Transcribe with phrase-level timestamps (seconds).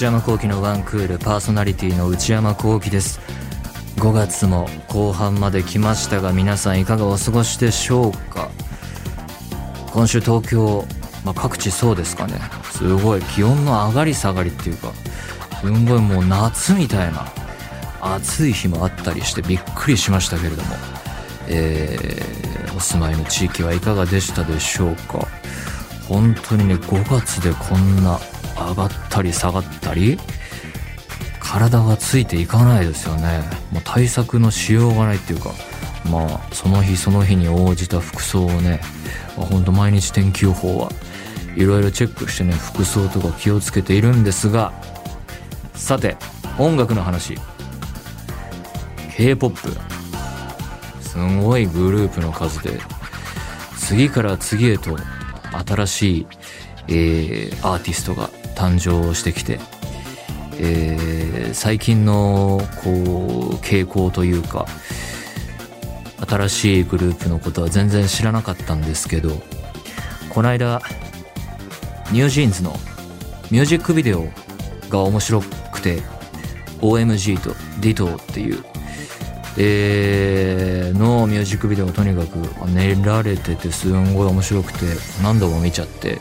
[0.00, 3.20] 内山聖輝のワンクールパーソナリティの内山聖輝です。
[3.96, 8.50] 5月も後半まで来ましたが皆さんいかがお過ごしでしょうか？
[9.92, 10.86] 今週東京、
[11.22, 12.40] まあ、各地そうですかね。
[12.72, 14.90] すごい気温の上がり下がりっていうか
[15.60, 17.26] すんごいもう夏みたいな
[18.00, 20.76] 暑い日もあったりしてびっくりしましたけれども、
[21.46, 25.28] えー、お住まいの地域はいかがでしたでしょうか？
[26.08, 28.18] 本当にね5月でこんな
[28.56, 30.18] 上がったり下がったり
[31.38, 33.40] 体がついていかないですよね。
[33.72, 35.50] もう対策のしようがないっていうか
[36.08, 38.80] まあその日その日に応じた服装をね、
[39.36, 40.90] まあ、ほんと毎日天気予報は
[41.56, 44.72] いろいろチェックしてね服装とか気をつけているんですが
[45.74, 46.16] さて
[46.58, 47.36] 音楽の話。
[49.16, 49.76] K-POP
[51.02, 52.80] すごいグループの数で
[53.76, 54.96] 次から次へと
[55.66, 56.26] 新しい、
[56.88, 59.58] えー、アーティストが誕生してきて、
[60.58, 64.66] えー、最近のこう傾向というか
[66.28, 69.30] 新しいグループのことは全然知らなかったんですけど
[70.28, 70.82] この間
[72.12, 72.72] ニュージーンズの
[73.50, 74.26] ミュージックビデオ
[74.90, 76.02] が面白くて
[76.82, 78.62] OMG と DITO っていう
[79.56, 82.36] えー、のミュージックビデオとにかく
[82.68, 84.80] 練られててすんごい面白くて
[85.22, 86.20] 何度も見ちゃって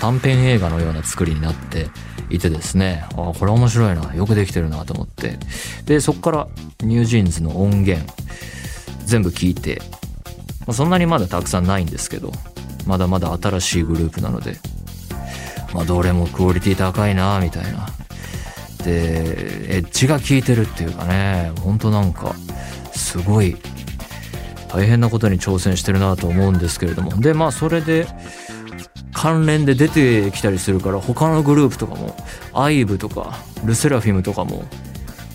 [0.00, 1.88] 短編映画のような作りになって
[2.30, 3.04] いてですね。
[3.12, 4.14] あこれ面白いな。
[4.14, 5.38] よくできてるなと思って。
[5.86, 6.48] でそっから
[6.80, 8.06] ニュージーンズの音源
[9.04, 9.80] 全部聞いて、
[10.66, 12.32] まあ、そんなにまだたくさんないんですけど
[12.86, 14.56] まだまだ新しいグループなので。
[15.74, 17.88] まあどれもクオリティ高いなみたいな。
[18.84, 21.52] でエッジが効いてるっていうかね。
[21.60, 22.34] ほんとなんか
[22.92, 23.56] すごい
[24.68, 27.20] 大変なことに挑戦してるなと思うんですけれども。
[27.20, 28.06] でまあそれで
[29.20, 32.14] 関連で出てきたりするから他のグループとかも
[32.52, 34.62] IVE とかルセラフィムとかも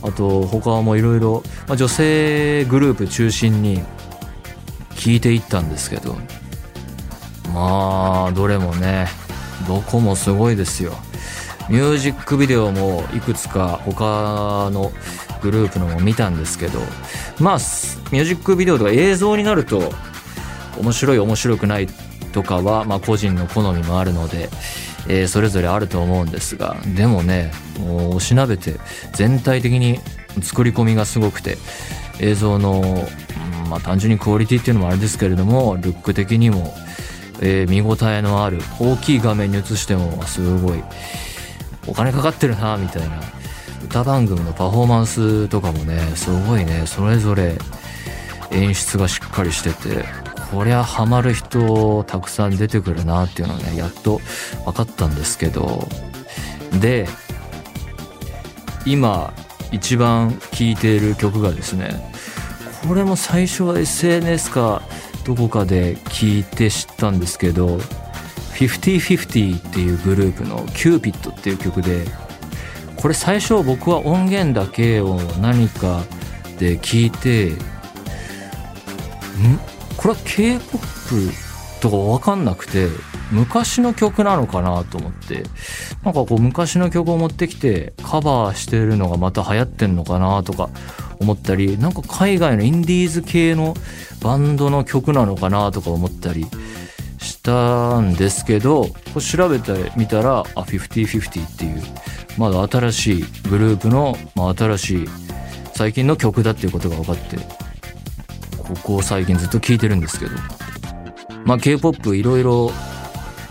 [0.01, 3.81] あと他もいろいろ女性グループ中心に
[4.91, 6.15] 聞いていったんですけど
[7.53, 9.07] まあどれもね
[9.67, 10.93] どこもすごいですよ。
[11.69, 14.93] ミュージックビデオもいくつか他の
[15.41, 16.79] グループのも見たんですけど
[17.39, 17.57] まあ
[18.11, 19.91] ミュージックビデオとか映像になると
[20.77, 21.87] 面白い面白くないっ
[22.33, 24.49] とかは、まあ、個人の好みもあるので、
[25.07, 28.75] えー、それぞれあると思うんですがでもねもうおしなべて
[29.13, 29.99] 全体的に
[30.41, 31.57] 作り込みがすごくて
[32.19, 33.07] 映像の、
[33.69, 36.73] まあ、単純にクオリティっていうのもあれですけれどもルック的にも、
[37.41, 40.83] えー、見応えのある大きい画面に映してもすごい
[41.87, 43.21] お金かかってるなみたいな
[43.83, 47.57] 歌番組のパフォーマンスとかもねすごいねそれぞれ
[48.51, 50.22] 演出がしっかりしてて
[50.53, 54.21] こりゃハマる人たくさん出てくるなっていうのはねやっと
[54.65, 55.87] 分かったんですけど。
[56.79, 57.07] で
[58.85, 59.33] 今
[59.71, 62.11] 一番聴いている曲がですね
[62.87, 64.81] これも最初は SNS か
[65.25, 67.77] どこかで聞いて知ったんですけど
[68.55, 72.05] 5050っていうグループの「キューピットっていう曲で
[72.97, 76.03] これ最初僕は音源だけを何か
[76.59, 77.49] で聞いて
[79.41, 79.72] ん？
[80.03, 81.31] これは K-POP
[81.81, 82.89] とか分かんなくて
[83.31, 85.43] 昔の曲なのかなと思って。
[86.03, 90.69] なんかこう昔の曲を持ってきてカバーしてるのがまた流行ってんのかなとか
[91.19, 93.73] 思ったりなんか海外のインディーズ系の
[94.21, 96.45] バンドの曲なのかなとか思ったり
[97.19, 101.81] したんですけどこう調べてみたらあ5050っていう
[102.37, 105.07] まだ新しいグループの、まあ、新しい
[105.73, 107.62] 最近の曲だっていうことが分かって。
[108.75, 110.31] ここ最近ずっと聴いてるんですけど。
[111.45, 112.71] まあ K-POP いろいろ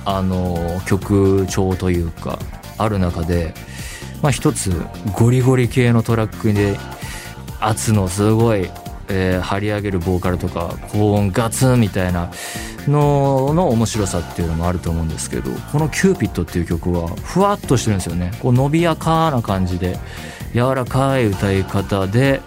[0.05, 2.39] あの曲調というか
[2.79, 3.55] ある中で
[4.23, 4.73] まあ一つ
[5.17, 6.77] ゴリゴリ系のトラックで
[7.61, 8.71] 圧のすごい、
[9.09, 12.31] えー、張り上げるボーカルとか高音ガツンみたいな
[12.89, 18.33] のの面白さっていうのもあると思うんですけどこの「キューピット」っていう曲はふわっとしてるんですよね。
[18.41, 19.99] こう伸びやかな感じで
[20.53, 22.41] 柔らかい歌い方で、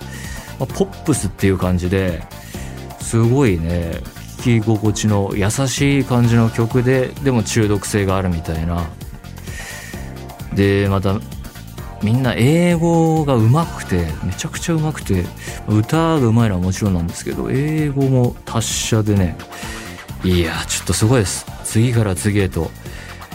[0.60, 2.24] まあ、ポップスっていう感じで
[3.06, 4.02] すごいね。
[4.38, 8.90] 聴き心地の優しい感じの曲ででも中毒性があるみたいな。
[10.54, 11.20] でまた
[12.02, 15.26] みんな英語が上手くてめちゃくちゃ上手くて
[15.68, 19.38] 歌が上手いのはもちろんなんですけど英語も達者でね
[20.24, 21.46] いやちょっとすごいです。
[21.64, 22.72] 次から次へと、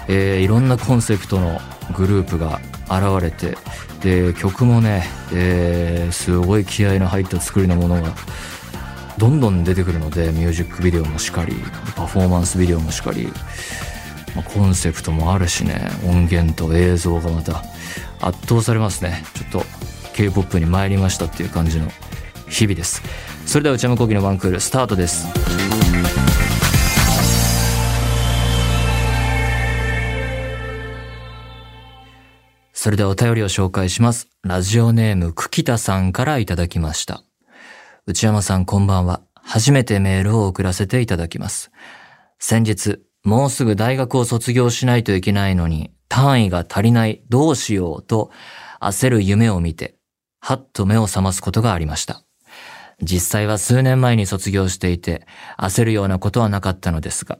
[0.09, 1.61] えー、いろんなコンセプトの
[1.97, 3.57] グループが現れて
[4.03, 8.13] で曲もね、えー、すごい気合の入った作りのものが
[9.21, 11.55] どんどん出てくるのでミュージックビデオもしかり
[11.95, 13.29] パフォーマンスビデオもしかり
[14.35, 17.63] まあ、コンセプトもあるしね音源と映像がまた
[18.21, 19.23] 圧倒されますね。
[19.35, 19.63] ちょっと
[20.15, 21.89] K-POP に参りましたっていう感じの
[22.49, 23.03] 日々です。
[23.47, 25.27] それでは内山昂輝の1クールスタートです。
[32.73, 34.29] それではお便りを紹介します。
[34.43, 37.25] ラジオネーム久喜田さんからいただきました。
[38.07, 39.21] 内山さんこんばんは。
[39.35, 41.71] 初めてメールを送らせていただきます。
[42.39, 48.31] 先日もうすぐ大学を卒業しないといけないのに単位が足りないどうしようと
[48.81, 49.97] 焦る夢を見て
[50.41, 52.25] はっと目を覚ますことがありました。
[53.03, 55.27] 実際は数年前に卒業していて
[55.59, 57.39] 焦るようなことはなかったのですが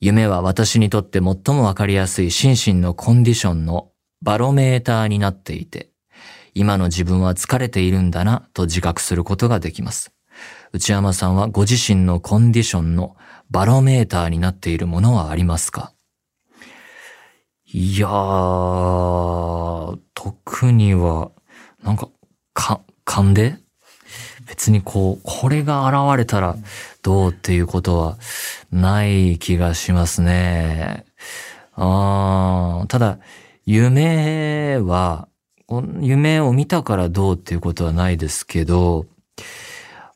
[0.00, 3.90] 夢は私にとって最もわかりやすい心身のコンディションの
[4.22, 5.90] バロメーターになっていて
[6.54, 10.12] 今の自分は疲れているんだなと自覚することができます。
[10.72, 13.16] 内山さんはご自身のコンディションの
[13.50, 15.92] バロメーターになっているものはありますか？
[17.70, 21.30] いやー、特には、
[21.82, 22.08] なんか、
[22.54, 23.56] か、勘で？
[24.46, 26.56] 別にこう、これが現れたら
[27.02, 28.16] どうっていうことは
[28.72, 31.04] ない気がしますね。
[31.74, 33.18] あーただ、
[33.66, 35.27] 夢は、
[36.00, 39.06] 夢を見たからどうっていうことはないですけど、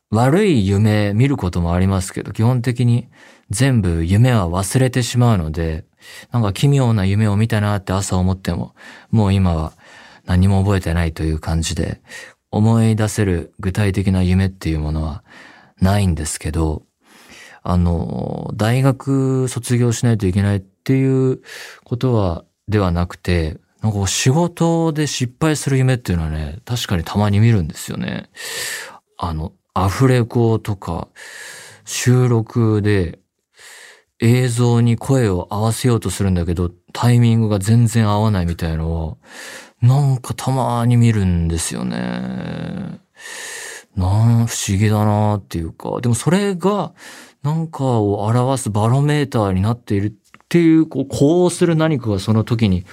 [0.09, 3.09] 悪い夢見ることもありますけど、基本的に
[3.49, 5.85] 全部夢は忘れてしまうので、
[6.31, 8.75] なんか奇妙な夢を見たなって朝思っても、
[9.11, 9.73] もう今は
[10.25, 12.01] 何も覚えてないという感じで、
[12.51, 15.23] 思い出せる具体的な夢っていうものは
[15.81, 16.83] ないんですけど、
[17.63, 21.41] あの、大学卒業しないといけないっていう
[21.83, 28.29] ことは、ではなくて、なんか仕事で失敗する夢っていうのはね、確かにたまに見るんですよね。
[29.17, 31.09] あの、アフレコとか
[31.83, 33.19] 収録で
[34.21, 39.17] 映像に声を合わせようとするんだけど、タイミングが全然合わないみたいのは、
[39.81, 43.01] なんかたまに見るんですよね。
[43.97, 46.93] なん、不思議だなっていうか、でもそれが、
[47.43, 50.11] なんかを表すバロメーターになっているっ
[50.47, 52.85] ていう、こう、こうする何かがその時に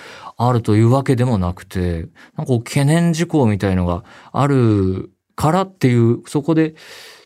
[0.42, 6.75] あるというわけでもなくて、なんか懸念事項みたいのがあるからっていう、そこで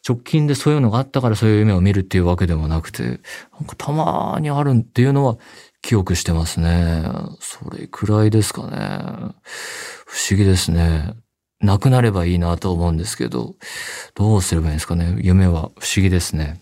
[0.07, 3.19] 直近でそういうのがあったからそういう夢を見るっていうわけでもなくて、なん
[3.67, 5.39] かたまにあるっていうのは
[5.81, 7.05] 記憶してますね。
[7.39, 9.35] それくらいですかね。
[10.07, 11.15] 不思議ですね。
[11.61, 13.55] なくなればいいなと思うんですけど、
[14.17, 15.17] どうすればいいんですかね。
[15.21, 16.61] 夢は不思議ですね。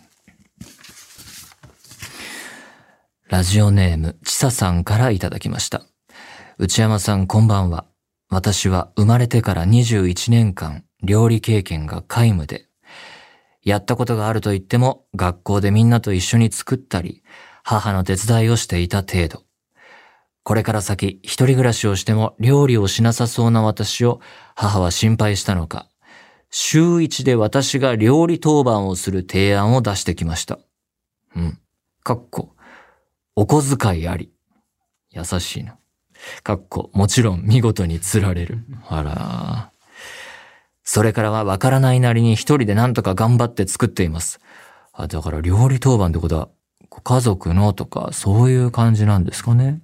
[3.30, 5.82] ラジオネーム、ちささんからいただきました。
[6.64, 7.86] 内山さんこんばんは。
[8.30, 12.68] 私は生まれてから21年間料理経験が皆無で、
[13.64, 17.24] やったことがあると言っても学校でみんなと一緒に作ったり、
[17.64, 19.42] 母の手伝いをしていた程度。
[20.44, 24.20] これから先一人暮らしをしても料理をしなさそうな私を
[24.54, 25.88] 母は心配したのか、
[26.48, 30.60] 週一で私が料理当番をする提案を出してきました。
[31.34, 31.58] うん。
[32.04, 32.54] かっこ、
[33.34, 34.30] お小遣いあり。
[35.10, 35.76] 優しいな。
[36.42, 38.64] かっこ、もちろん見事に釣られる。
[38.88, 39.72] あら。
[40.84, 44.40] それからはわからないなりに一人で何とか頑張って作っています。
[44.92, 46.48] あ、だから料理当番ってことは、
[47.04, 49.80] 家族のとか、そういう感じなんですかね。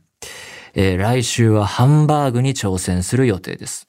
[0.75, 3.88] えー、来週はハンバーグに挑戦する予定です。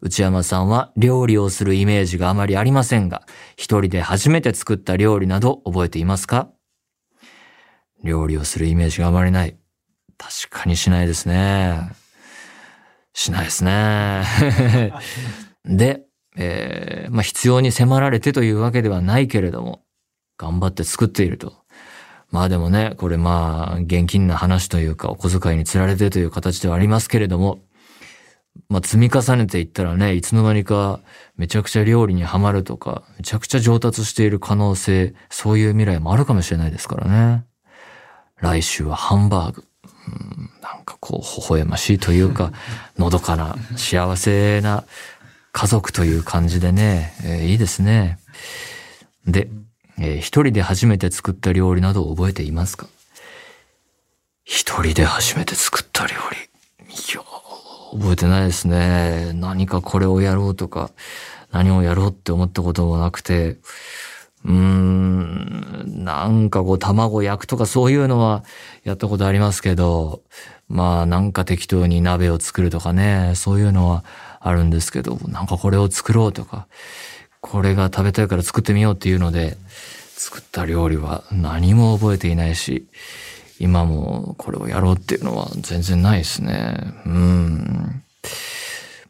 [0.00, 6.48] 内山さんは料理をするイメージがあまりありませんが、一人で初めて作った料理など覚えていますか？
[8.02, 9.59] 料理をするイメージがあまりない。
[10.20, 11.92] 確かにしないですね。
[13.14, 14.22] しないですね。
[15.64, 16.02] で、
[16.36, 19.82] えー、まあ、必要に迫られてというわけではないけれども、
[20.36, 21.54] 頑張って作っていると。
[22.30, 27.60] まあでもね、これまあ、現金な話というか、お小遣いに釣られてという形ではありますけれども、
[28.68, 31.00] まあ積み重ねていったらね、いつの間にか
[31.36, 37.44] めちゃくちゃ料理にはまるとか、めちゃくちゃ上達している可能性、そういう未来もあるかもしれないですからね。
[38.36, 39.64] 来週はハンバーグ。
[40.10, 42.52] うん、なんかこう、微笑ましいというか、
[42.98, 44.84] のどかな、幸せな
[45.52, 48.18] 家族という感じでね、えー、いいですね。
[49.26, 49.48] で、
[49.98, 52.86] えー、一人で初めて作った料理など覚えていますか？
[54.44, 56.36] 一人で初めて作った料理。
[56.88, 57.22] いや
[57.92, 59.32] 覚えてないですね。
[59.34, 60.90] 何かこれをやろうとか、
[61.52, 63.56] 何をやろうって思ったこともなくて、
[64.44, 68.42] うん、なんかこう卵焼くとかそういうのは
[68.84, 70.22] やったことありますけど、
[70.68, 74.04] まあなんか適当に鍋を作るとかね、そういうのは
[74.40, 76.66] あるんですけど、なんかこれを作ろうとか、
[77.40, 79.58] これが食べたいから作ってみようっていうので、
[80.16, 82.86] 作った料理は何も覚えていないし、
[83.58, 86.76] 今もこれをやろうっていうのは全然ないですね。
[87.04, 88.02] うん。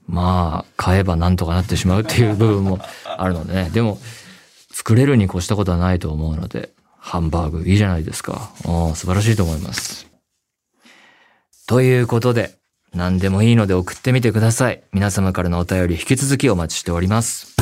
[0.09, 3.71] まあ、買えばなんとかなってしまうっていう部分もあるのでね。
[3.71, 3.99] でも、
[4.81, 8.51] 作れるに越したことはないと思うので、ハンバーグいいじゃないですか。
[8.65, 10.07] お素晴らしいと思います。
[11.67, 12.57] ということで、
[12.95, 14.83] 何でもいいので送ってみてください。
[14.93, 17.55] 皆様からのお便り引き続きお待ちしております。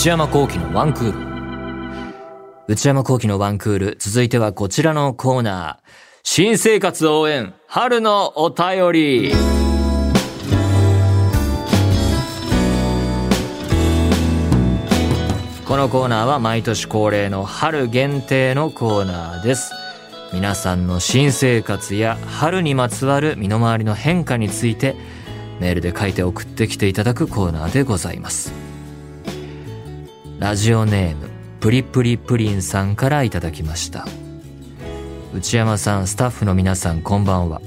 [0.00, 2.14] 内山幸喜のワンクール。
[2.68, 3.96] 内山幸喜のワンクール。
[4.00, 5.90] 続いてはこちらのコーナー。
[6.22, 9.32] 新生活応援、春のお便り。
[15.68, 19.70] このコーナーは毎年恒例の春限定のコーナーです。
[20.32, 24.96] 皆さんの新生活や春にまつわる身の回りの変化について
[25.60, 28.69] メールで書いて送ってきていただくコーナーでございます。
[30.40, 31.28] ラジオネーム、
[31.60, 34.06] プリプリプリンさんからいただきました。
[35.34, 37.60] 内山さん、スタッフの皆さん、こんばんは。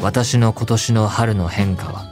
[0.00, 2.06] 私の今年の春の変化は、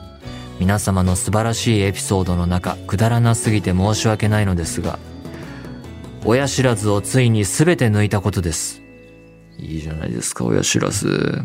[0.61, 5.01] 皆様の素晴らしいエピソードの中、くだらなすぎて申し訳ないのですが、
[6.25, 8.81] 親知らずをついにすべて抜いたことです。
[9.59, 11.43] いいじゃないですか、親知らず。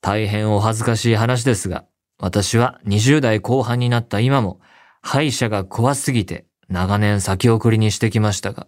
[0.00, 1.84] 大変お恥ずかしい話ですが、
[2.18, 4.58] 私は20代後半になった今も、
[5.00, 8.66] 歯医者が怖すぎて長年先送りにしてきましたが、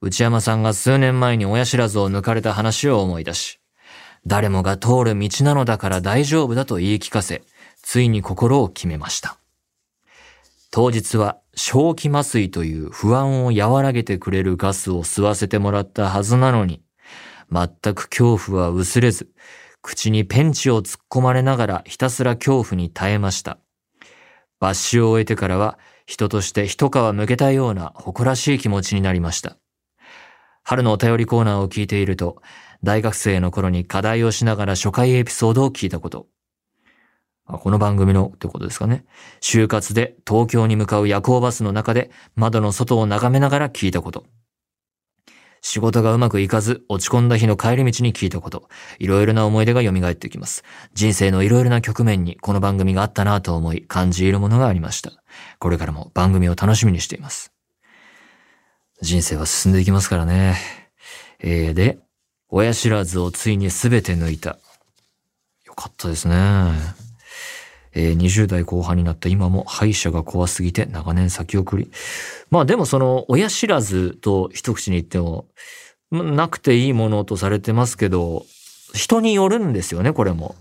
[0.00, 3.60] 内山さんが数年前に親知らずを抜かれた話を思い出し、
[4.26, 7.42] 誰もが通る道なのだから大丈夫だと言い聞かせ、
[7.82, 9.38] ついに心を決めました。
[10.70, 16.82] 当日は正気麻酔という不安を和らげてくれるガスを吸わせてもらったはずなのに、
[17.50, 19.28] 全く恐怖は薄れず、
[19.82, 23.58] 口にペンチを突っ込まれながらひたすら恐怖に耐えました。
[24.60, 29.56] 抜歯を終えてからは人として一皮むけたような誇らしい気持ちになりました。
[30.64, 32.40] 春のお便りコーナーを聞いていると、
[32.82, 36.26] 大学生の頃に課題をしながら初回エピソードを聞いたこと。
[37.46, 39.04] この番組のってことですかね。
[39.40, 44.24] 就活で東京に向かう夜行バスの中で窓の外を眺めながら聞いたこと。
[45.64, 48.68] 仕事がうまくいかず落ち込んだ日の帰り道に聞いたこと。
[48.98, 50.64] いろいろな思い出が蘇ってきます。
[50.94, 55.21] 人生のいろいろな局面にこの番組があったなと思い感じ入るものがありました。
[55.58, 57.52] これからも番組を楽しみにしています。
[59.00, 60.56] 人生は進んでいきますからね。
[61.40, 61.98] えー、で、
[62.48, 64.58] 親知らずをついにすべて抜いた。
[65.64, 66.34] よかったですね。
[67.94, 71.90] えー、20代後半になった今も歯医者が怖すぎて長年先送り。
[72.50, 75.46] まあでもその親知らずと一口に言っても、
[76.10, 78.44] なくていいものとされてますけど、
[78.94, 80.54] 人によるんですよね、これも。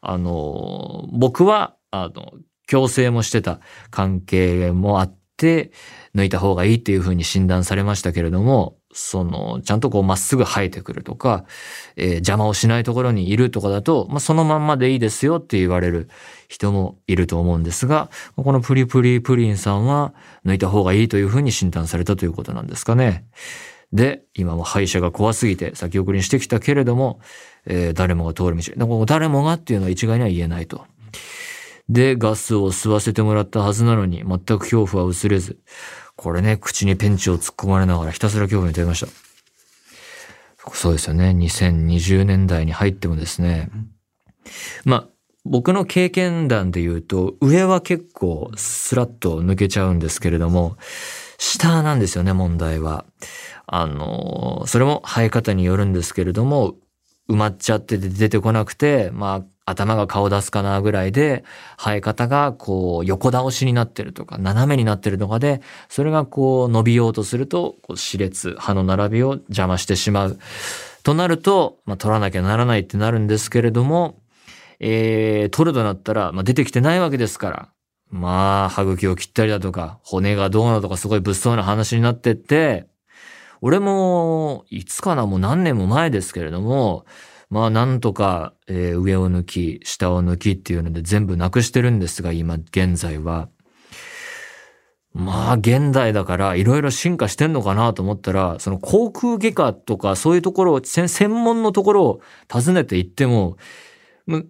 [0.00, 2.32] あの、僕は、あの、
[2.68, 3.60] 矯正もしてた
[3.90, 5.72] 関係もあって、
[6.14, 11.44] 抜いた方がいいっていう風に診断されましたけれども、その、ちゃんとこうまっすぐ生えてくるとか、
[11.96, 16.08] えー邪魔をしないところにいるとかだと、まあ、そのまんまでいいですよって言われる
[16.48, 23.26] 人もいると思うんですが、このプリプリプリンさんは抜いた方がいいという風に診断されたということなんですかね。
[23.92, 27.20] で、今も歯医者が怖すぎて先送りにしてきたけれども、
[27.66, 29.04] えー誰もが通る道。
[29.06, 30.84] 誰もがっていうのは一概には言えないと。
[31.88, 35.58] で、ガスを吸わせてもらったはずなのに、全く恐怖は薄れず、
[36.16, 39.08] これね、口にペンチを突っ込まれながらひたすら恐怖に耐えました。
[40.74, 41.30] そうですよね。
[41.30, 43.70] 2020年代に入ってもですね。
[44.84, 45.08] まあ、
[45.44, 50.76] 僕の経験談で言うと、上は結構スラッと抜けちゃうんですけれども、
[51.38, 53.06] 下なんですよね、問題は。
[53.66, 56.74] あの、それも生え方によるんですけれども、
[57.28, 61.44] 埋まっちゃってて出てこなくて、まあ、頭が顔出すかなぐらいで、
[61.76, 70.38] 生え方がこう横倒しになってるとか、斜めになってるとかで、それがこう伸びようとすると、こう歯列、歯の並びを邪魔してしまう。
[71.02, 74.20] となると、まあ、取らなきゃならないってなるんですけれども、
[74.80, 77.68] えー、取るとなったら、まあ、出てきてないわけですから、
[78.10, 82.86] まあ、歯茎を切ったりだとか、骨がどうのとかすごい物騒な話になってって、
[83.60, 87.04] 俺も、いつかな、もう何年も前ですけれども、
[87.50, 93.48] まあなんとか、えー上を抜き、下を抜きっていうので全部なくしてるんですが、今現在は。
[95.14, 102.20] まあ現代だからいろいろ進化してんのかなと思ったら、その航空外科とかそういうところを、専門のところを
[102.52, 103.56] 訪ねて行っても、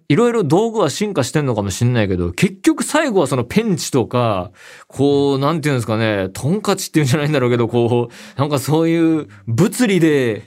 [0.09, 4.51] いろいろ道具は進化してんのかもしんないけど、結局最後はそのペンチとか、
[4.87, 10.43] こう、なんていうんですかね、トンカチっていうんじゃないんだろうけど、こう、なんかそういう物理で、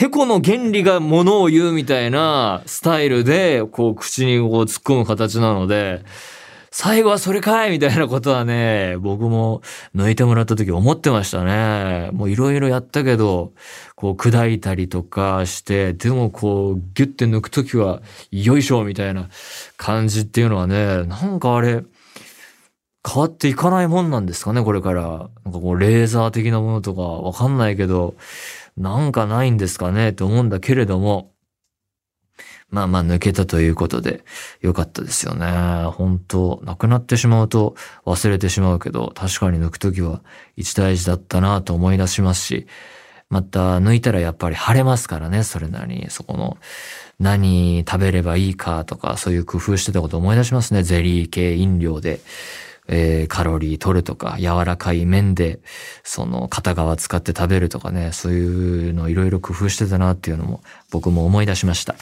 [0.00, 6.02] てこの原理がものを言うみたいなスタイルで、こう、口にこう突っ込む形なので、
[6.70, 9.60] 最後はそれかいみたいなことはね、僕も
[9.94, 12.08] 抜いてもらった時思ってましたね。
[12.14, 13.52] もういろいろやったけど、
[13.94, 19.28] こう砕いたりとかして、でもこうギュッて抜く時は、よいしょみたいな
[19.76, 21.84] 感じっていうのはね、なんかあれ、
[23.06, 25.02] 変わっていかないもんなんですかね、これから。
[25.44, 28.14] なんかこうレーザー的なものとかわかんないけど、
[28.80, 31.32] なんかないんですかねって思うんだけれども、
[32.70, 34.24] まあまあ抜けたということで
[34.60, 35.46] よかったですよね。
[35.92, 37.74] 本当なくなってしまうと
[38.06, 40.22] 忘れてしまうけど、確かに抜くときは
[40.56, 42.66] 一大事だったなと思い出しますし、
[43.28, 46.10] また抜いたらやっぱり晴れますからね、それなりに。
[46.10, 46.56] そこの
[47.18, 50.82] 何食べればいいかとか、そういう工夫してたこと思い出しますね。
[50.82, 52.20] ゼリー系飲料で。
[52.88, 55.60] えー、カロリー取るとか、柔らかい麺で、
[56.02, 61.94] その片側使って食べるとかね、そういうのいろいろ工夫してたなっていうのも僕も思い出しました。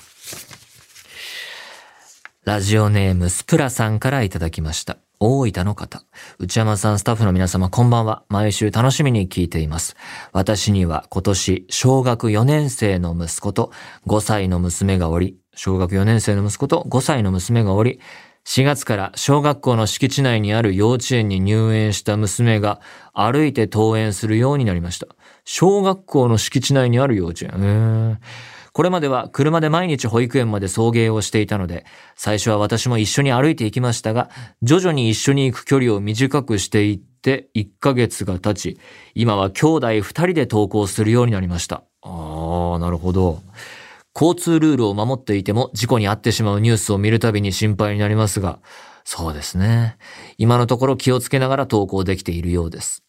[2.44, 4.96] ラジオネームスプラさんからいただきました。
[5.20, 6.04] 大分の方。
[6.38, 8.22] 内山さん、スタッフの皆様、こんばんは。
[8.28, 9.96] 毎週楽しみに聞いています。
[10.32, 13.72] 私には今年、小学4年生の息子と
[14.06, 18.00] 5歳の娘がおり、小学4年生の息子と5歳の娘がおり、
[18.48, 22.80] 4月から小学校の敷地内にある幼稚園に入園した娘が
[23.12, 25.06] 歩いて登園するようになりました。
[25.44, 28.18] 小学校の敷地内にある幼稚園。
[28.72, 31.84] これまでは車で毎日保育園まで送迎をしていたので、
[32.16, 34.30] 最初は私も一緒に歩いていきましたが、
[34.62, 38.80] 徐々に一緒に行く距離を短くしていって1ヶ月が経ち、
[39.14, 41.82] 今は兄弟2人で登校するようになりました。
[42.00, 43.42] ああ、なるほど。
[44.20, 48.58] 交通ルールを守っていても事故に遭ってしまうニュースを見るたびに心配になりますが、
[49.04, 49.96] そうですね。
[50.38, 53.04] 今のところ気をつけながら登校できているようです。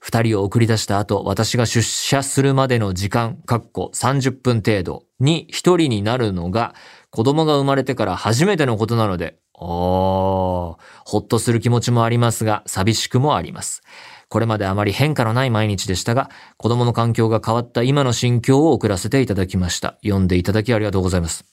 [0.00, 6.74] 二人を送り出した後、私が出社するまでの時間、かっこ30分程度に一人になるのが、
[7.10, 10.78] 子供が生まれてから初めてのことなので、あー、ほ
[11.18, 13.82] っとする気持ちもありますが、寂しくもあります。
[14.30, 19.98] これまであまり変化のない毎日でしたが、子供の環境が変わった今の心境を送らせていただきました。
[20.04, 21.44] 読んでいただきありがとうございます。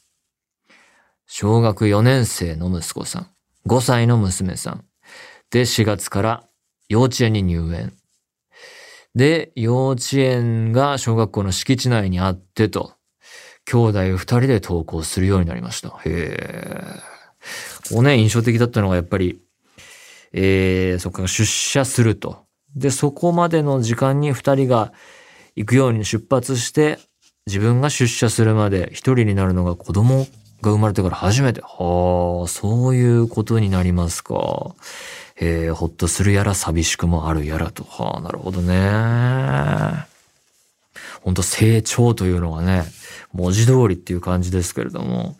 [1.25, 3.27] 小学4年生の息子さん、
[3.67, 4.85] 5歳の娘さん。
[5.49, 6.43] で、4月から
[6.87, 7.93] 幼稚園に入園。
[9.15, 12.93] で、幼稚園が小学校の敷地内にあってと、
[13.65, 15.89] 兄弟二人で登校するようになりました。
[15.89, 16.83] へえ。
[17.91, 19.41] こうね、印象的だったのがやっぱり、
[20.31, 22.46] えー、そこか出社すると。
[22.77, 24.93] で、そこまでの時間に二人が
[25.55, 26.99] 行くように出発して、
[27.47, 30.27] 自分が出社するまで一人になるのが子供
[30.61, 31.61] が生まれてから初めて。
[31.61, 34.75] はあ、そういうことになりますか。
[35.39, 37.83] えー、ほっとするやら寂しくもあるやらと。
[37.83, 40.07] はあ、なるほどね。
[41.21, 42.83] 本当成長というのがね、
[43.37, 45.37] 文字通りっていう感じですけれども、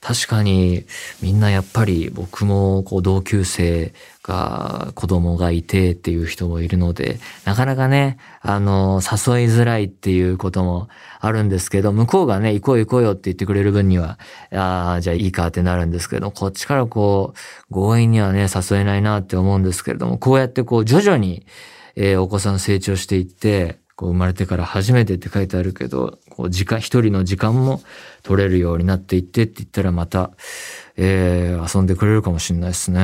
[0.00, 0.84] 確かに
[1.20, 14.18] みんなやっぱり僕もこう同級生が子供がいてっていう人もいるので、なかなかね、あの、誘いづらいっていうこともあるんですけど、向こうがね、行こう行こうよって言ってくれる分には、
[14.52, 17.34] ああ、じゃあいいかってなるんですけど、こっちからこ
[17.70, 21.44] う、強引にはね、誘えないなって思うんですけれども、こうやってこう、徐々に、
[21.96, 27.80] えー、お子さん成長していって、こう生まれてから初めてって書いてあるけど、こう時間、一人の時間も
[28.24, 30.32] 取れるようになっていってって言ったらまた、
[30.96, 32.98] えー、遊んでくれるかもしれないですね。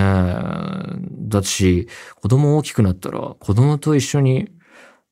[1.28, 4.48] だし、子供大きくなったら子供と一緒に、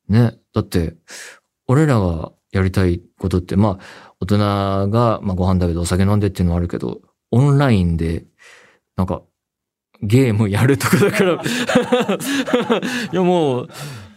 [0.09, 0.96] ね、だって、
[1.68, 8.25] 俺らがやりたいことって、まあ、大人が、まあ、ご飯食べてお酒飲んでっていうのはあるけど、オンラインで、
[8.96, 9.22] なんか、
[10.03, 11.35] ゲームやるとかだから
[13.12, 13.68] いやもう、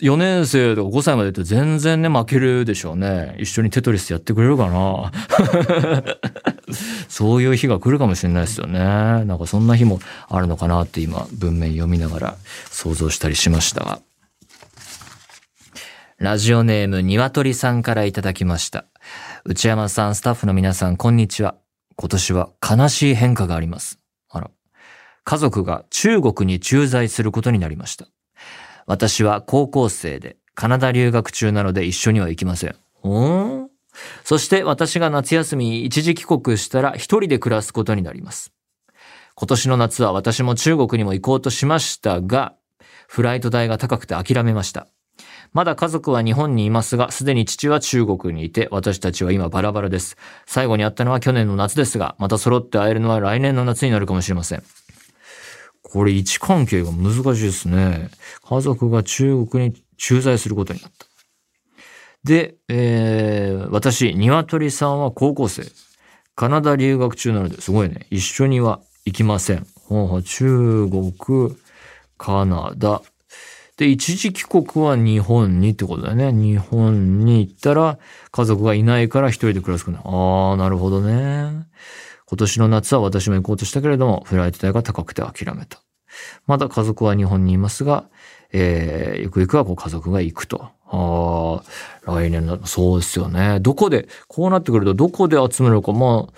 [0.01, 3.35] 4年生とか5歳までって全然ね、負けるでしょうね。
[3.39, 5.11] 一緒にテトリスやってくれるかな
[7.09, 8.79] そういう日が来るかもしれないですよね。
[8.79, 12.35] なんかそんな日もあるのかなって今、文面読みながら
[12.71, 13.99] 想像したりしましたが。
[16.17, 18.85] ラジオネーム、ニワトリさんからいただきました。
[19.45, 21.55] 内山さん、スタッフの皆さん、こんにちは。
[21.95, 23.99] 今年は悲しい変化があります。
[24.29, 24.51] あら。
[25.25, 28.07] 家族が中国に駐在することになりました。
[28.89, 32.71] 私は高校生でカナダ留学中なので一緒には行きません。
[32.71, 33.69] ん？
[34.23, 38.51] そして私が夏休み一時帰国したら一人で暮らすことになります。
[39.35, 42.55] 今年の夏は私も中国にも行こうとしましたが、
[43.07, 44.87] フライト代が高くて諦めました。
[45.53, 50.17] まだ家族は日本にいますが、すでに父は中国にいて、私たちは今バラバラです。
[50.47, 54.63] 最後に会ったのは去年の夏ですが、また揃って会えるのは来年の夏になるかもしれません。
[55.91, 58.09] これ位置関係が難しいですね。
[58.47, 61.05] 家族が中国に駐在することになった。
[62.23, 65.63] で、えー、私、鶏さんは高校生。
[66.35, 68.07] カナダ留学中なので、すごいね。
[68.09, 69.65] 一緒には行きません。
[70.23, 71.57] 中国、
[72.17, 73.01] カナダ。
[73.77, 76.31] で、一時帰国は日本にってことだよね。
[76.33, 77.97] 日本に行ったら
[78.31, 81.65] 家族がいないから一人で暮らすくなああ、なるほどね。
[82.29, 85.81] 今年の夏は私も行こうとしたけれども、フライト代が高くて諦めた。
[86.45, 88.05] まだ家族は日本にいますが、
[88.51, 90.69] えー、ゆくゆくはこう家族が行くと。
[90.91, 91.63] あ
[92.05, 93.59] あ、来年の、そうですよね。
[93.59, 96.33] どこで、こうなってくるとどこで集めるか、まあ、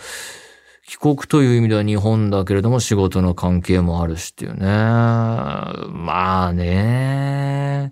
[0.88, 4.66] 帰国という意味では日本だけれども仕事の関係もあるしっていうね。
[4.66, 7.92] まあね。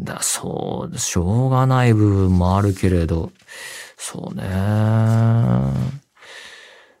[0.00, 3.30] だ、そう、しょうがない部分もあるけれど、
[3.98, 4.44] そうね。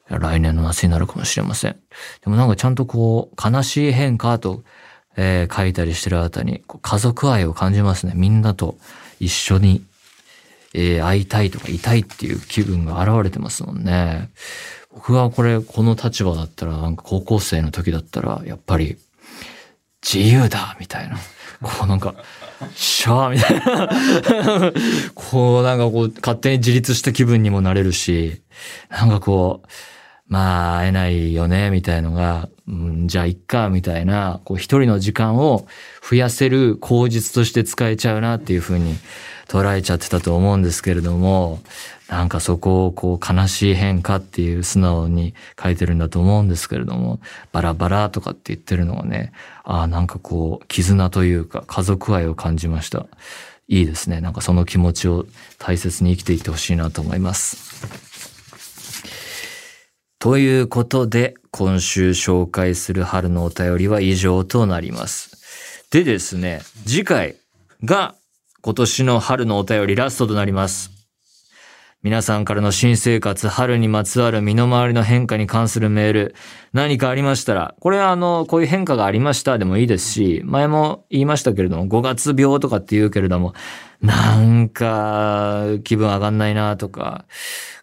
[0.08, 1.76] 来年の夏になるかもしれません。
[2.22, 4.62] でもなんかちゃんとこう、悲しい変化と、
[5.16, 8.12] えー、書いたりしてるあたりこう家族愛を感じますね。
[8.14, 8.76] みんなと
[9.18, 9.84] 一緒に、
[10.74, 14.30] えー、会いたいとかいたいっていう気分が現れてますもんね。
[14.92, 18.96] 僕はこれ、この立場だったら、なんか高校生の時だったら、やっぱり、
[20.02, 21.18] 自由だみたいな。
[21.62, 22.14] こうなんか、
[22.74, 24.72] シャーみたいな。
[25.14, 28.42] こうなんかこう、勝手に自立した気分にもなれるし、
[28.90, 29.68] なんかこう、
[30.28, 35.66] まあ、会えないよね、みたいのが、うん、じゃあ、いっか、みたいな、こう、一人の時間を
[36.08, 38.96] 増やせる口実として使えちゃうなっていうふうに
[39.46, 41.60] 捉えちゃってたと思うんですけれども、
[42.08, 47.20] なんかそこをこう、悲しい変化っていう素直に書いてるんだと思うんですけれども、
[47.52, 53.06] バラバラとかって言ってるのはね、ああ、なんかこう、絆というか、家族愛を感じました。
[53.68, 54.20] いいですね。
[54.20, 55.26] なんかその気持ちを
[55.58, 58.05] 大切に生きていってほしいなと思います。
[60.26, 65.86] ということで、今週紹介する春のお便りは以上となります。
[65.92, 67.36] でですね、次回
[67.84, 68.16] が
[68.60, 70.90] 今年の春のお便りラストとなります。
[72.02, 76.34] 皆さんからの新生活、春にまつわる身の回りの変化に関するメール、
[76.72, 83.54] 何かありましたら、これはあの、こういう変化がありましたでもいいですし、前も言いましたけれども、5月病とかって言うけれども、
[84.00, 87.24] なんか、気分上がんないなとか、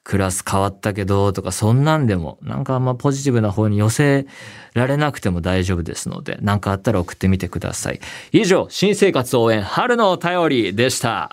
[0.04, 4.26] クラス変わったけどとか、そんなんでも、なんかあんまポジティブな方に寄せ
[4.74, 8.00] られなくても大丈夫ですので、何かあったら送ってみてください。
[8.32, 11.32] 以上、新生活応援春のお便りでした。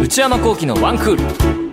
[0.00, 1.63] 内山幸喜のワンクール。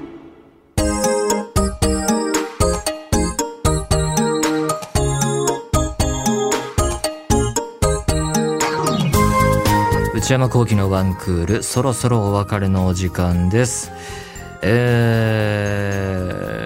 [10.31, 13.91] 内山幸喜のワンクール、そろそろお別れのお時間です。
[14.61, 15.83] え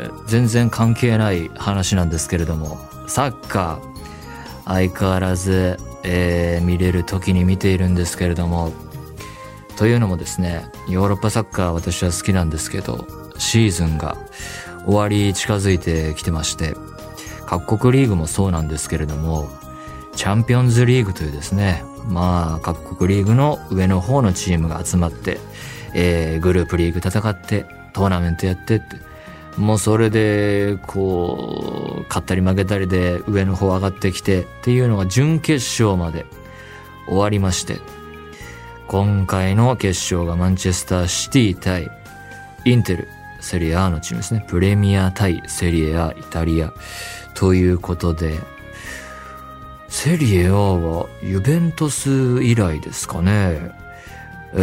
[0.08, 8.72] ー、全然関係ない話なんですけれども、サッカー、相変わらず、えー、見れる時に見ているんですけれども、
[9.78, 13.08] というのもですね、ヨーロッパサッカー私は好きなんですけど、
[13.40, 14.16] シーズンが
[14.86, 16.76] 終わり近づいてきてまして、
[17.48, 19.50] 各国リーグもそうなんですけれども、
[20.16, 25.40] チャンピオンズリーグというですね、まあ、各国リーグの上の方のチームが集まって、
[25.94, 28.98] えー、グループリーグ戦って、トーナメントやってって、
[29.58, 36.26] もうそれで、こう、勝ったり負けたりで上の方上がってきてっていうのが準決勝まで
[37.08, 37.80] 終わりまして、
[38.88, 41.90] 今回の決勝がマンチェスターシティ対
[42.66, 43.08] インテル、
[43.40, 44.46] セリエ A のチームですね。
[44.48, 46.74] プレミア対セリエ A、イタリア
[47.34, 48.40] ということで、
[49.88, 53.72] セリエ A はユベントス以来ですかね。
[54.54, 54.58] え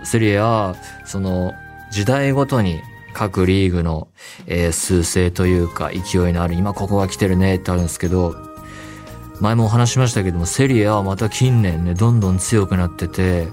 [0.00, 0.74] ー、セリエ A、
[1.04, 1.52] その
[1.90, 2.80] 時代ごとに
[3.12, 4.08] 各リーグの、
[4.46, 8.34] えー、趨勢というか勢いのある、今ここが来てるねってあるんですけど、
[9.40, 13.48] 前もお話しましたけども、セリエ A はまた近年ね、どんどん強くなってて、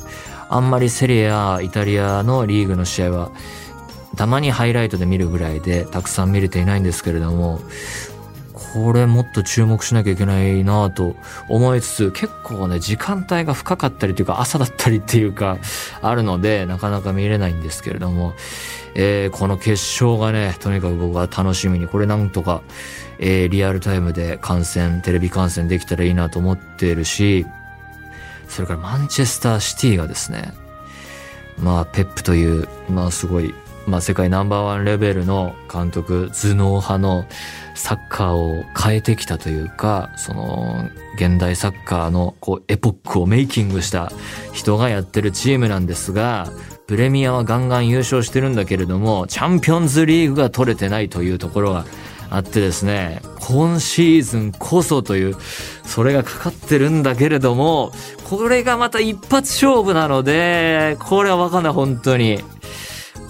[0.50, 3.32] あんまりセリエ A、イタリアのリーグの試合は、
[4.16, 7.60] たまにハイライトで見るぐらいで、たくさん見れていないんですけれども、
[8.74, 11.16] これもっと注目しなきゃいけないなと
[11.48, 15.58] 思いつつ、結構ね、時間帯が深かったりというか、朝だったりっていうか、
[16.02, 18.36] あるので、なかなか見れないんですけれども、
[18.94, 22.62] えー、この決勝がね、とにかく僕は楽しみに、これなんとか、
[23.18, 27.46] えー、リアルタイムで観戦、テレビ観戦できたらいいなと思っているし、
[28.48, 30.54] それからマンチェスターシティがですね、
[31.58, 33.54] まあ、ペップという、まあすごい、
[33.88, 37.26] まあ世界ナンバーワンレベルの監督、頭脳派の
[37.80, 44.12] サッカーを変えてきたというか、その、現代サッカーのこうエポックをメイキングした
[44.52, 46.52] 人がやってるチームなんですが、
[46.88, 51.86] プレミアはガンガン優勝してるんだけれども、チャンピオンズリーグが取れてないというところが
[52.30, 55.38] あってですね、今シーズンこそという、
[55.86, 57.94] それがかかってるんだけれども、
[58.26, 62.44] これがまた一発勝負なので、これはわかんない、本当に。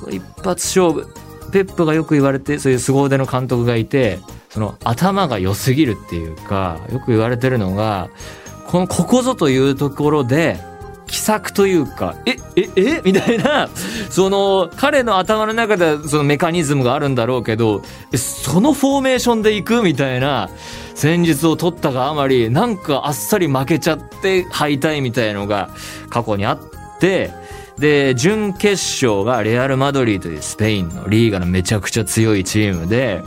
[0.10, 1.08] 一発勝負。
[1.52, 8.10] ペップがよく言われて、そういう凄腕の監督がいて、その頭が良すぎるっていうか、よく言われてるのが、
[8.68, 10.60] このここぞというところで、
[11.08, 13.02] 奇策というか、え、え、え？
[13.04, 13.68] みたいな、
[14.12, 17.82] その、彼の頭の中でそのメカニズムがあるんだろうけど、
[18.16, 20.52] そのフォーメーションで行くみたいな
[20.94, 25.72] 戦術を取ったがあまり、なんかあっさり負けちゃって敗退みたいのが
[26.10, 26.60] 過去にあっ
[27.00, 27.32] て、
[27.80, 33.24] で、準決勝がレアル・マドリーというスペインのリーガのめちゃくちゃ強いチームで、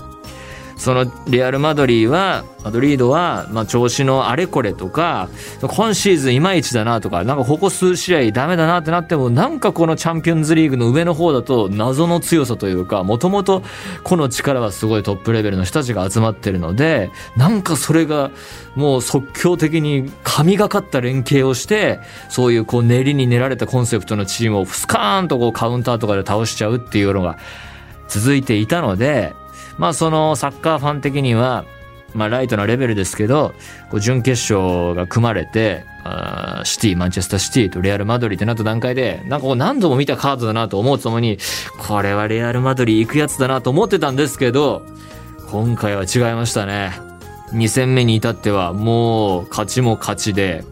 [0.83, 5.29] そのレアル・マドリーは、マドリードは、まあ、調子のあれこれとか、
[5.61, 13.63] 今シーズンいまいちだなとか、なんかここ数試合ダメだなってなっても、なんかこのチャンピオンズリーグの上の方だと謎の強さというか、もともと
[14.03, 18.33] この力はすごいトップレベルの人たちが集まってるので、なんかそれが
[18.75, 27.39] もう即興的に神がかった連携をして、そういうこう練りに練られたコンセプトのチームをスカーンとこうカウンターとかで倒しちゃうっていうのが
[28.09, 29.33] 続いていたので、
[29.79, 31.65] まあそのサッカーファン的には、
[32.15, 33.55] まあライトなレベルですけど、
[33.91, 41.39] こう準決勝が組まれて、あシティ、マンチェスターシティとレアル・マドリーってなった段階で、なんかこう何度も見たカードだなと思うとともに、
[41.79, 44.85] これはレアル・マドリー行くやつだなと思ってたんですけど、
[45.51, 46.93] 今回は違いましたね。
[47.53, 50.65] 2戦目に至ってはもう勝ちも勝ちで、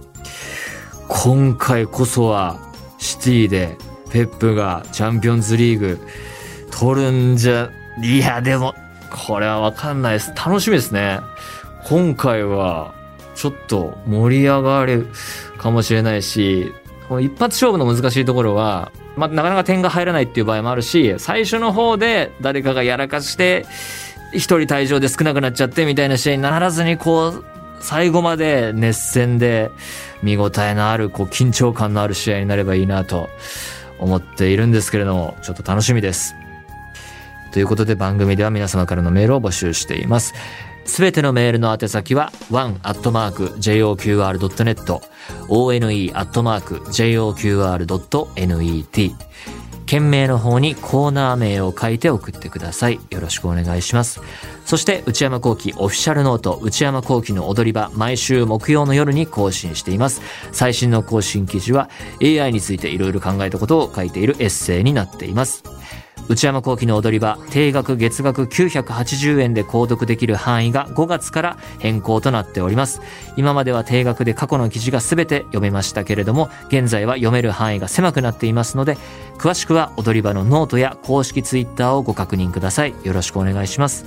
[1.09, 2.59] 今回こそは
[2.99, 3.77] シティで
[4.11, 6.01] ペップがチャンピオンズリーグ
[6.71, 7.71] 取るんじゃ、
[8.03, 8.75] いやでも
[9.11, 10.33] これはわかんないです。
[10.35, 11.21] 楽しみですね。
[11.85, 12.95] 今回は、
[13.35, 15.09] ちょっと盛り上がる
[15.59, 16.73] かもしれないし、
[17.09, 23.67] この一発勝負の難しいところは、まあ、なかなか点が入らないっていう場合もあるし、最初の方で誰かがやらかして、
[24.33, 27.45] 一人退場で少なくなっちゃってみたいな試合にならずに、こう、
[27.81, 29.71] 最後まで熱戦で
[30.23, 33.29] 見応えのある、こう、緊張感のある試合になればいいなと
[33.99, 36.35] 思っているんですけれども、ちょっと楽しみです。
[37.53, 40.33] ということで番組では皆様からのメールを募集しています。
[40.85, 45.01] すべてのメールの宛先は one.joqr.net
[45.49, 46.11] one.joqr.net
[49.87, 53.01] 件名の方にコーナー名を書いて送ってください。
[53.11, 54.21] よろしくお願いします。
[54.65, 60.23] そして内山幸喜オフィシャルノート内山幸喜の踊り場毎週木曜の夜に更新しています。
[60.53, 61.91] 最新の更新記事は
[62.23, 65.65] AI についていろいろ考えたことを書いているエッセイになっています。
[66.31, 73.01] 内山幸喜の踊り場定額月額980円で購読できる範囲が5月から変更となっております
[73.37, 78.97] 今までは定額で過去の記事が全て読めましたけれども現在は読める範囲が狭くなっていますので
[79.39, 84.05] 詳しくは踊り場のノートや公式ツイッターをご確認くださいよろしくお願いします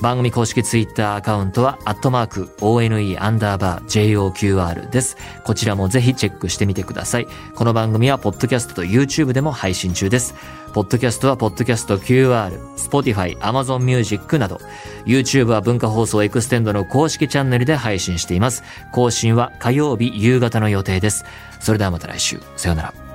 [0.00, 5.16] 番組公式ツイッターアカウントは、アットマーク、ONE アンダーバー JOQR です。
[5.44, 7.26] こちらもぜひチェックしてみてください。
[7.56, 10.36] この番組は、ポッドキャストと YouTube でも配信中です。
[10.72, 14.60] ポッドキャストは、ポッドキャスト QR、Spotify、Amazon Music など、
[15.06, 18.62] YouTube は文化放送エクステンドの公式チャンネルで配信しています。
[18.92, 21.24] 更新は火曜日夕方の予定です。
[21.60, 22.40] それではまた来週。
[22.56, 23.07] さようなら。